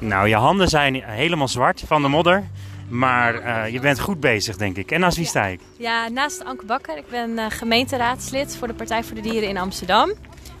[0.00, 2.44] Nou, je handen zijn helemaal zwart van de modder.
[2.88, 4.90] Maar uh, je bent goed bezig, denk ik.
[4.90, 5.60] En naast wie sta ik?
[5.78, 6.96] Ja, naast Anke Bakker.
[6.96, 10.12] Ik ben uh, gemeenteraadslid voor de Partij voor de Dieren in Amsterdam.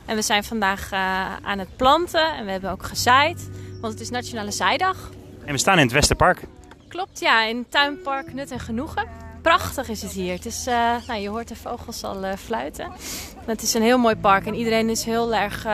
[0.06, 0.98] En we zijn vandaag uh,
[1.42, 3.50] aan het planten en we hebben ook gezaaid.
[3.80, 5.10] Want het is Nationale Zaaidag.
[5.44, 6.40] En we staan in het Westerpark.
[6.88, 7.44] Klopt, ja.
[7.44, 9.08] In tuinpark Nut en Genoegen.
[9.42, 10.32] Prachtig is het hier.
[10.32, 10.64] Het is,
[11.06, 12.92] nou, je hoort de vogels al fluiten.
[13.46, 15.66] Het is een heel mooi park en iedereen is heel erg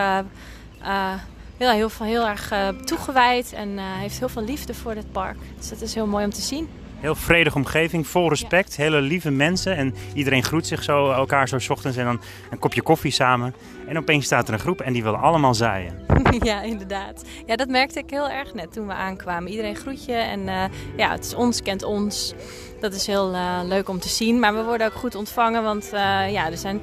[1.58, 5.36] heel, heel, heel erg uh, toegewijd en uh, heeft heel veel liefde voor dit park.
[5.56, 6.68] Dus dat is heel mooi om te zien.
[7.00, 8.82] Heel vredige omgeving, vol respect, ja.
[8.82, 9.76] hele lieve mensen.
[9.76, 12.20] En iedereen groet zich zo elkaar zo ochtends en dan
[12.50, 13.54] een kopje koffie samen.
[13.88, 16.06] En opeens staat er een groep en die willen allemaal zaaien.
[16.42, 17.24] ja, inderdaad.
[17.46, 19.50] Ja, dat merkte ik heel erg net toen we aankwamen.
[19.50, 20.64] Iedereen groet je en uh,
[20.96, 22.34] ja, het is ons, kent ons.
[22.80, 24.40] Dat is heel leuk om te zien.
[24.40, 25.88] Maar we worden ook goed ontvangen, want
[26.30, 26.80] ja, er zijn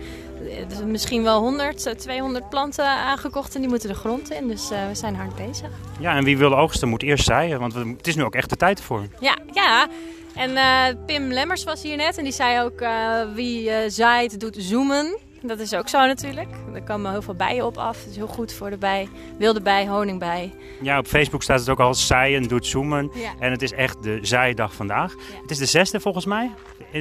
[0.85, 4.48] misschien wel 100, 200 planten aangekocht en die moeten de grond in.
[4.48, 5.70] Dus uh, we zijn hard bezig.
[5.99, 8.55] Ja, en wie wil oogsten moet eerst zaaien, want het is nu ook echt de
[8.55, 9.07] tijd voor.
[9.20, 9.87] Ja, ja.
[10.35, 14.55] En uh, Pim Lemmers was hier net en die zei ook uh, wie zaait doet
[14.59, 15.18] zoomen.
[15.45, 16.48] Dat is ook zo natuurlijk.
[16.73, 17.98] Er komen heel veel bijen op af.
[17.98, 19.07] Dat is heel goed voor de bij.
[19.37, 20.53] Wilde bij, honingbij.
[20.81, 23.12] Ja, op Facebook staat het ook al zaaien doet zoomen.
[23.13, 23.34] Ja.
[23.40, 25.13] En het is echt de zaaidag vandaag.
[25.13, 25.41] Ja.
[25.41, 26.51] Het is de zesde volgens mij.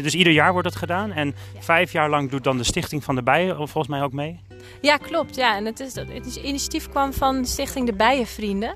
[0.01, 1.13] Dus ieder jaar wordt het gedaan.
[1.13, 1.61] En ja.
[1.61, 4.41] vijf jaar lang doet dan de Stichting van de Bijen volgens mij ook mee.
[4.81, 5.37] Ja, klopt.
[5.37, 5.57] Ja.
[5.57, 8.75] En het, is, het initiatief kwam van Stichting de Bijenvrienden.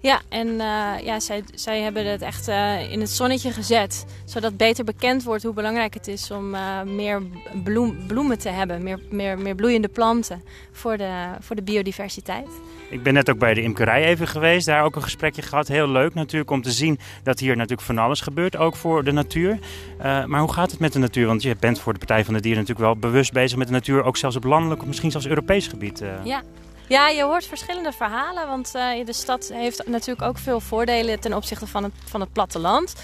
[0.00, 4.06] Ja, en uh, ja, zij, zij hebben het echt uh, in het zonnetje gezet.
[4.24, 7.22] Zodat beter bekend wordt hoe belangrijk het is om uh, meer
[7.64, 8.82] bloem, bloemen te hebben.
[8.82, 12.46] Meer, meer, meer bloeiende planten voor de, voor de biodiversiteit.
[12.90, 14.66] Ik ben net ook bij de imkerij even geweest.
[14.66, 15.68] Daar ook een gesprekje gehad.
[15.68, 18.56] Heel leuk natuurlijk om te zien dat hier natuurlijk van alles gebeurt.
[18.56, 19.58] Ook voor de natuur.
[19.98, 21.26] maar hoe gaat het met de natuur?
[21.26, 23.72] Want je bent voor de Partij van de Dieren natuurlijk wel bewust bezig met de
[23.72, 24.02] natuur.
[24.02, 26.02] Ook zelfs op landelijk of misschien zelfs Europees gebied.
[26.24, 26.42] Ja.
[26.88, 28.46] Ja, je hoort verschillende verhalen.
[28.46, 32.32] Want uh, de stad heeft natuurlijk ook veel voordelen ten opzichte van het, van het
[32.32, 32.94] platteland.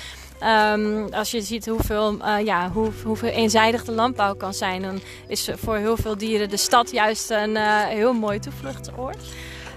[0.73, 5.01] Um, als je ziet hoeveel, uh, ja, hoe, hoeveel eenzijdig de landbouw kan zijn, dan
[5.27, 9.19] is voor heel veel dieren de stad juist een uh, heel mooi toevluchtsoord.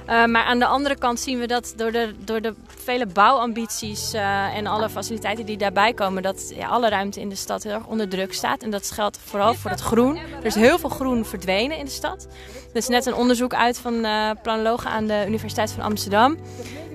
[0.09, 4.13] Uh, maar aan de andere kant zien we dat door de, door de vele bouwambities
[4.13, 7.73] uh, en alle faciliteiten die daarbij komen, dat ja, alle ruimte in de stad heel
[7.73, 8.63] erg onder druk staat.
[8.63, 10.17] En dat geldt vooral voor het groen.
[10.17, 12.27] Er is heel veel groen verdwenen in de stad.
[12.69, 16.38] Er is net een onderzoek uit van uh, planologen aan de Universiteit van Amsterdam.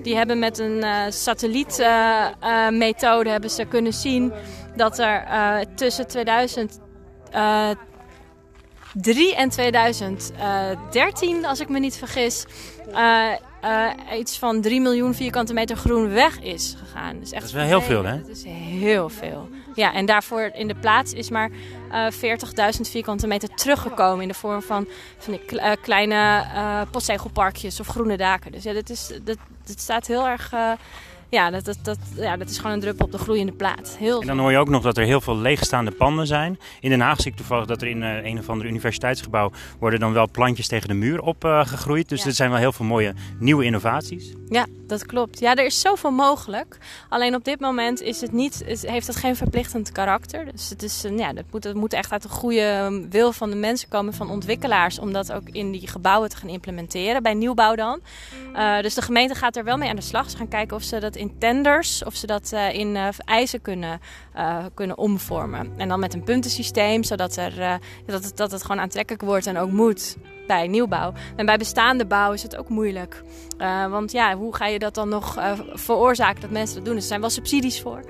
[0.03, 4.33] Die hebben met een satellietmethode hebben ze kunnen zien
[4.77, 5.25] dat er
[5.75, 6.79] tussen 2000
[8.95, 12.47] 3 en 2013, als ik me niet vergis,
[12.89, 13.29] uh,
[13.65, 17.19] uh, iets van 3 miljoen vierkante meter groen weg is gegaan.
[17.21, 18.21] Dus echt dat is wel heel veel, hè?
[18.21, 19.49] Dat is heel veel.
[19.75, 21.51] Ja, en daarvoor in de plaats is maar
[21.93, 24.87] uh, 40.000 vierkante meter teruggekomen in de vorm van,
[25.19, 26.45] van die kleine
[26.91, 28.53] postzegelparkjes of groene daken.
[28.53, 30.53] Dus ja, dat, is, dat, dat staat heel erg
[31.31, 33.97] ja, dat, dat, dat, ja, dat is gewoon een druppel op de gloeiende plaat.
[33.99, 36.59] Heel en dan hoor je ook nog dat er heel veel leegstaande panden zijn.
[36.81, 40.01] In Den Haag zie ik toevallig dat er in uh, een of ander universiteitsgebouw worden
[40.01, 42.03] dan wel plantjes tegen de muur opgegroeid.
[42.03, 42.27] Uh, dus ja.
[42.27, 44.33] er zijn wel heel veel mooie nieuwe innovaties.
[44.49, 45.41] Ja, dat klopt.
[45.41, 46.79] Ja, er is zoveel mogelijk.
[47.09, 50.45] Alleen op dit moment is het niet, is, heeft het geen verplichtend karakter.
[50.53, 53.51] Dus het, is, uh, ja, dat, moet, dat moet echt uit de goede wil van
[53.51, 57.23] de mensen komen, van ontwikkelaars, om dat ook in die gebouwen te gaan implementeren.
[57.23, 58.01] Bij nieuwbouw dan.
[58.81, 60.31] Dus de gemeente gaat er wel mee aan de slag.
[60.31, 63.63] Ze gaan kijken of ze dat in tenders, of ze dat uh, in uh, eisen
[63.63, 64.01] kunnen,
[64.37, 65.73] uh, kunnen omvormen.
[65.77, 69.59] En dan met een puntensysteem, zodat er, dat, het, dat het gewoon aantrekkelijk wordt en
[69.59, 70.17] ook moet
[70.47, 71.13] bij nieuwbouw.
[71.37, 73.23] En bij bestaande bouw is het ook moeilijk.
[73.91, 75.39] want ja, hoe ga je dat dan nog
[75.75, 76.97] veroorzaken dat mensen dat doen?
[76.97, 78.05] er zijn wel subsidies voor.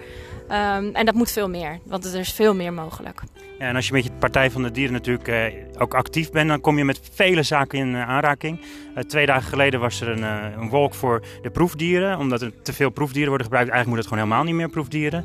[0.50, 3.22] Um, en dat moet veel meer, want er is veel meer mogelijk.
[3.58, 5.44] Ja, en als je met je Partij van de Dieren natuurlijk eh,
[5.78, 8.60] ook actief bent, dan kom je met vele zaken in uh, aanraking.
[8.60, 10.22] Uh, twee dagen geleden was er een,
[10.60, 13.70] een wolk voor de proefdieren, omdat er te veel proefdieren worden gebruikt.
[13.70, 15.24] Eigenlijk moet het gewoon helemaal niet meer proefdieren.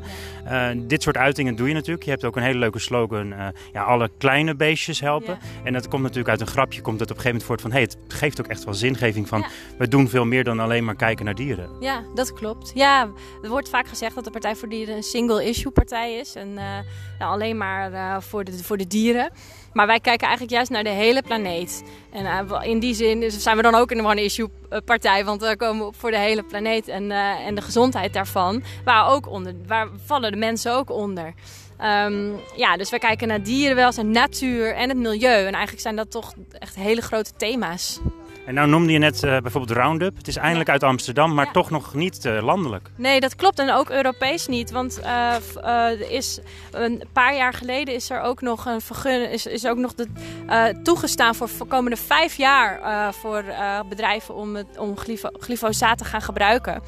[0.88, 2.04] dit soort uitingen doe je natuurlijk.
[2.04, 3.34] Je hebt ook een hele leuke slogan,
[3.72, 5.38] ja, alle kleine beestjes helpen.
[5.40, 5.64] Ja.
[5.64, 7.72] En dat komt natuurlijk uit een grapje, komt het op een gegeven moment voort van,
[7.72, 9.48] hey, het geeft ook echt wel zingeving van, ja.
[9.78, 11.70] we doen veel meer dan alleen maar kijken naar dieren.
[11.80, 12.72] Ja, dat klopt.
[12.74, 13.08] Ja,
[13.42, 17.32] er wordt vaak gezegd dat de Partij voor Dieren een single-issue partij is en nou,
[17.32, 19.30] alleen maar voor de, voor de dieren.
[19.72, 21.84] Maar wij kijken eigenlijk juist naar de hele planeet.
[22.12, 24.48] En uh, in die zin zijn we dan ook een one-issue
[24.84, 27.10] partij, want we komen op voor de hele planeet en,
[27.46, 28.62] en de gezondheid daarvan.
[28.84, 31.34] Waar, ook onder, waar vallen de mensen ook onder.
[31.80, 35.46] Um, ja, dus wij kijken naar dierenwelzijn, natuur en het milieu.
[35.46, 38.00] En eigenlijk zijn dat toch echt hele grote thema's
[38.46, 40.16] En nou noemde je net uh, bijvoorbeeld Roundup.
[40.16, 42.88] Het is eindelijk uit Amsterdam, maar toch nog niet uh, landelijk.
[42.96, 43.58] Nee, dat klopt.
[43.58, 44.70] En ook Europees niet.
[44.70, 46.38] Want uh, is,
[46.70, 50.06] een paar jaar geleden is er ook nog een vergunning, is, is ook nog de,
[50.82, 53.44] toegestaan voor de komende vijf jaar voor
[53.88, 56.82] bedrijven om, het, om glyfo glyfosaat te gaan gebruiken.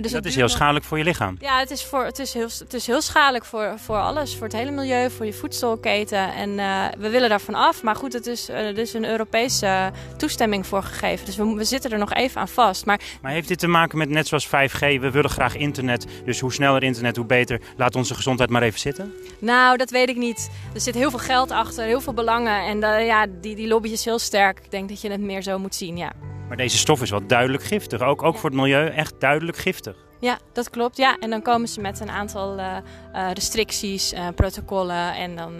[0.00, 1.36] dus dat is heel schadelijk voor je lichaam.
[1.40, 4.34] Ja, het is, voor, het is, heel, het is heel schadelijk voor, voor alles.
[4.34, 6.34] Voor het hele milieu, voor je voedselketen.
[6.34, 6.56] En
[6.98, 7.82] we willen daarvan af.
[7.82, 10.99] Maar goed, het is, er is een Europese toestemming voor gegeven.
[11.00, 12.86] Dus we, we, zitten er nog even aan vast.
[12.86, 14.78] Maar, maar heeft dit te maken met net zoals 5G?
[14.78, 16.06] We willen graag internet.
[16.24, 17.60] Dus hoe sneller internet, hoe beter.
[17.76, 19.12] Laat onze gezondheid maar even zitten?
[19.38, 20.50] Nou, dat weet ik niet.
[20.74, 22.66] Er zit heel veel geld achter, heel veel belangen.
[22.66, 24.58] En uh, ja, die, die lobby is heel sterk.
[24.58, 26.12] Ik denk dat je het meer zo moet zien, ja.
[26.48, 28.00] Maar deze stof is wel duidelijk giftig.
[28.00, 29.96] Ook, ook voor het milieu echt duidelijk giftig.
[30.20, 30.96] Ja, dat klopt.
[30.96, 32.76] Ja, en dan komen ze met een aantal uh,
[33.14, 35.52] uh, restricties, uh, protocollen en dan,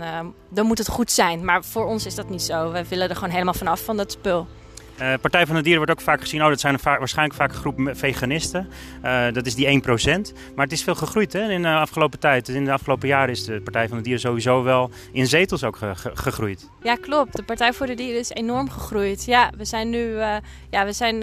[0.50, 1.44] dan moet het goed zijn.
[1.44, 2.72] Maar voor ons is dat niet zo.
[2.72, 4.46] We willen er gewoon helemaal vanaf van dat spul.
[5.00, 7.58] Uh, Partij van de Dieren wordt ook vaak gezien, oh dat zijn waarschijnlijk vaak een
[7.58, 8.68] groep veganisten.
[9.04, 9.90] Uh, dat is die 1%.
[10.54, 12.48] Maar het is veel gegroeid hè, in de afgelopen tijd.
[12.48, 15.76] In de afgelopen jaren is de Partij van de Dieren sowieso wel in zetels ook
[15.76, 16.68] ge ge gegroeid.
[16.82, 17.36] Ja, klopt.
[17.36, 19.24] De Partij voor de Dieren is enorm gegroeid.
[19.24, 20.36] Ja, we zijn nu, uh,
[20.70, 21.18] ja, we zijn,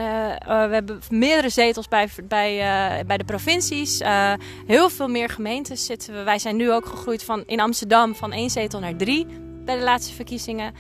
[0.46, 4.02] we hebben meerdere zetels bij, bij, bij de provincies.
[4.68, 6.24] heel veel meer gemeentes zitten we.
[6.24, 9.28] Wij zijn nu ook gegroeid van, in Amsterdam van één zetel naar drie
[9.66, 10.74] bij de laatste verkiezingen.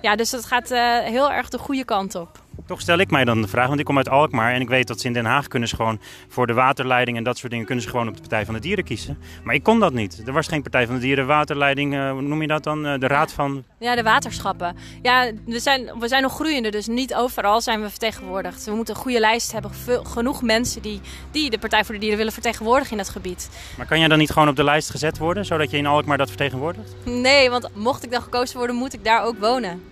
[0.00, 0.68] Ja, dus dat gaat
[1.04, 2.43] heel erg de goede kant op.
[2.66, 4.86] Toch stel ik mij dan de vraag, want ik kom uit Alkmaar en ik weet
[4.86, 7.66] dat ze in Den Haag kunnen ze gewoon voor de waterleiding en dat soort dingen
[7.66, 9.18] kunnen ze gewoon op de Partij van de Dieren kiezen.
[9.44, 10.22] Maar ik kon dat niet.
[10.26, 12.86] Er was geen Partij van de Dieren, waterleiding, uh, hoe noem je dat dan?
[12.86, 13.64] Uh, de raad van...
[13.78, 14.76] Ja, de waterschappen.
[15.02, 18.64] Ja, we zijn, we zijn nog groeiende, dus niet overal zijn we vertegenwoordigd.
[18.64, 19.70] We moeten een goede lijst hebben,
[20.06, 21.00] genoeg mensen die,
[21.30, 23.50] die de Partij voor de Dieren willen vertegenwoordigen in dat gebied.
[23.76, 26.18] Maar kan jij dan niet gewoon op de lijst gezet worden, zodat je in Alkmaar
[26.18, 26.94] dat vertegenwoordigt?
[27.04, 29.82] Nee, want mocht ik dan gekozen worden, moet ik daar ook wonen.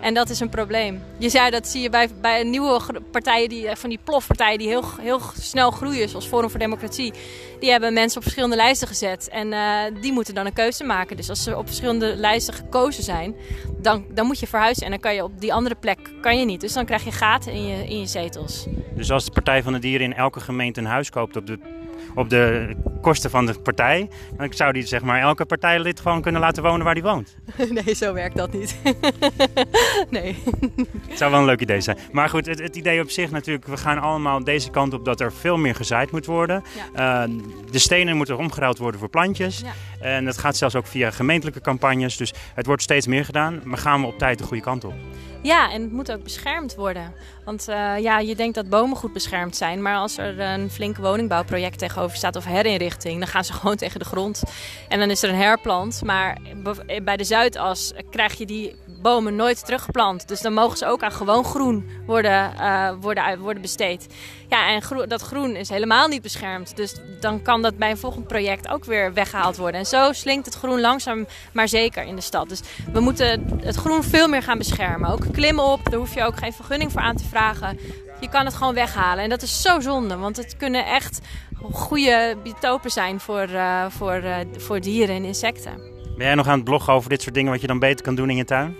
[0.00, 1.02] En dat is een probleem.
[1.18, 2.80] Je zei dat zie je bij, bij nieuwe
[3.10, 7.12] partijen, die, eh, van die plofpartijen die heel, heel snel groeien, zoals Forum voor Democratie.
[7.60, 11.16] Die hebben mensen op verschillende lijsten gezet en uh, die moeten dan een keuze maken.
[11.16, 13.34] Dus als ze op verschillende lijsten gekozen zijn,
[13.78, 16.44] dan, dan moet je verhuizen en dan kan je op die andere plek kan je
[16.44, 16.60] niet.
[16.60, 18.66] Dus dan krijg je gaten in je, in je zetels.
[18.94, 21.58] Dus als de Partij van de Dieren in elke gemeente een huis koopt op de
[22.16, 24.08] op de kosten van de partij.
[24.36, 27.36] Dan zou die zeg maar elke partijlid gewoon kunnen laten wonen waar hij woont.
[27.84, 28.76] Nee, zo werkt dat niet.
[30.10, 30.36] nee.
[31.08, 31.98] Het zou wel een leuk idee zijn.
[32.12, 35.20] Maar goed, het, het, idee op zich natuurlijk, we gaan allemaal deze kant op dat
[35.20, 36.62] er veel meer gezaaid moet worden.
[36.94, 37.26] Ja.
[37.26, 37.32] Uh,
[37.70, 39.60] de stenen moeten omgeruild worden voor plantjes.
[39.60, 39.72] Ja.
[40.00, 42.16] En dat gaat zelfs ook via gemeentelijke campagnes.
[42.16, 43.60] Dus het wordt steeds meer gedaan.
[43.64, 44.94] Maar gaan we op tijd de goede kant op?
[45.42, 47.12] Ja, en het moet ook beschermd worden.
[47.44, 49.82] Want uh, ja, je denkt dat bomen goed beschermd zijn.
[49.82, 53.98] Maar als er een flink woningbouwproject tegenover staat of herinrichting, dan gaan ze gewoon tegen
[53.98, 54.42] de grond.
[54.88, 56.02] En dan is er een herplant.
[56.04, 56.38] Maar
[57.02, 60.28] bij de Zuidas krijg je die bomen nooit teruggeplant.
[60.28, 64.06] Dus dan mogen ze ook aan gewoon groen worden, uh, worden, worden besteed.
[64.48, 66.76] Ja, en dat groen is helemaal niet beschermd.
[66.76, 69.80] Dus dan kan dat bij een volgend project ook weer weggehaald worden.
[69.80, 72.48] En zo slinkt het groen langzaam maar zeker in de stad.
[72.48, 72.60] Dus
[72.92, 75.10] we moeten het groen veel meer gaan beschermen.
[75.10, 77.78] Ook klimmen op, daar hoef je ook geen vergunning voor aan te vragen.
[78.20, 79.24] Je kan het gewoon weghalen.
[79.24, 81.20] En dat is zo zonde, want het kunnen echt
[81.72, 85.94] goede biotopen zijn voor, uh, voor, uh, voor dieren en insecten.
[86.16, 88.14] Ben jij nog aan het bloggen over dit soort dingen wat je dan beter kan
[88.14, 88.76] doen in je tuin?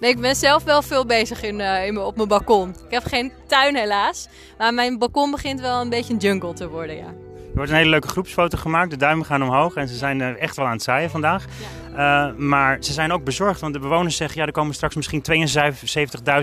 [0.00, 2.68] Nee, ik ben zelf wel veel bezig in, uh, in, op mijn balkon.
[2.68, 4.28] Ik heb geen tuin helaas,
[4.58, 7.25] maar mijn balkon begint wel een beetje een jungle te worden, ja.
[7.56, 8.90] Er wordt een hele leuke groepsfoto gemaakt.
[8.90, 11.44] De duimen gaan omhoog en ze zijn echt wel aan het zaaien vandaag.
[11.94, 12.28] Ja.
[12.28, 14.40] Uh, maar ze zijn ook bezorgd, want de bewoners zeggen...
[14.40, 15.24] ja, er komen straks misschien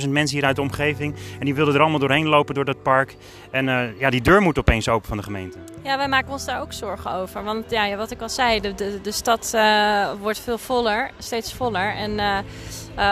[0.03, 1.15] 72.000 mensen hier uit de omgeving...
[1.39, 3.15] en die willen er allemaal doorheen lopen door dat park.
[3.51, 5.57] En uh, ja, die deur moet opeens open van de gemeente.
[5.83, 7.43] Ja, wij maken ons daar ook zorgen over.
[7.43, 11.53] Want ja, wat ik al zei, de, de, de stad uh, wordt veel voller, steeds
[11.53, 11.95] voller.
[11.95, 12.43] En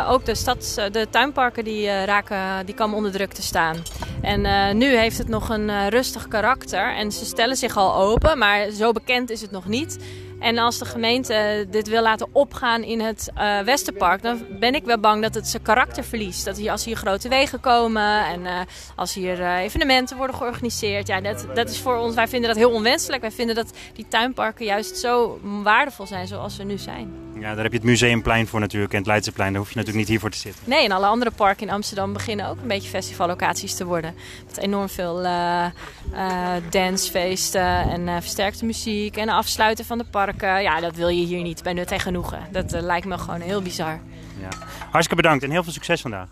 [0.08, 3.78] ook de, stads, de tuinparken die, raken, die komen onder druk te staan.
[4.22, 8.38] En uh, nu heeft het nog een rustig karakter en ze stellen zich al open,
[8.38, 9.98] maar zo bekend is het nog niet.
[10.40, 14.84] En als de gemeente dit wil laten opgaan in het uh, Westerpark, dan ben ik
[14.84, 16.46] wel bang dat het zijn karakter verliest.
[16.46, 21.08] Dat hier, als hier grote wegen komen en als hier evenementen worden georganiseerd.
[21.08, 23.22] Ja, dat, dat is voor ons, wij vinden dat heel onwenselijk.
[23.22, 27.14] Wij vinden dat die tuinparken juist zo waardevol zijn zoals ze nu zijn.
[27.42, 29.52] Ja, daar heb je het Museumplein voor natuurlijk en het Leidseplein.
[29.52, 30.64] Daar hoef je natuurlijk niet hiervoor te zitten.
[30.66, 34.16] Nee, en alle andere parken in Amsterdam beginnen ook een beetje festivallocaties te worden.
[34.48, 35.28] Met enorm veel
[36.70, 41.64] dancefeesten en versterkte muziek en afsluiten van de parken ja, dat wil je hier niet
[41.64, 42.48] bij Nut en Genoegen.
[42.52, 44.00] Dat uh, lijkt me gewoon heel bizar.
[44.40, 44.50] Ja.
[44.80, 46.28] Hartstikke bedankt en heel veel succes vandaag.